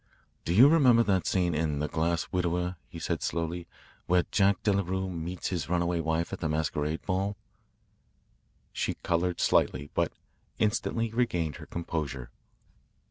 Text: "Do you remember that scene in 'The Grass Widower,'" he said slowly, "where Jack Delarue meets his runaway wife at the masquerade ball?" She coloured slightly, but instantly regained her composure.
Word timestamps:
"Do 0.45 0.53
you 0.55 0.67
remember 0.67 1.03
that 1.03 1.27
scene 1.27 1.53
in 1.53 1.77
'The 1.77 1.87
Grass 1.89 2.27
Widower,'" 2.31 2.75
he 2.89 2.97
said 2.97 3.21
slowly, 3.21 3.67
"where 4.07 4.23
Jack 4.31 4.63
Delarue 4.63 5.11
meets 5.11 5.49
his 5.49 5.69
runaway 5.69 5.99
wife 5.99 6.33
at 6.33 6.39
the 6.39 6.49
masquerade 6.49 7.03
ball?" 7.03 7.37
She 8.73 8.95
coloured 8.95 9.39
slightly, 9.39 9.91
but 9.93 10.11
instantly 10.57 11.11
regained 11.11 11.57
her 11.57 11.67
composure. 11.67 12.31